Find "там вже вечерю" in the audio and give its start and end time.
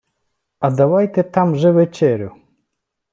1.23-2.35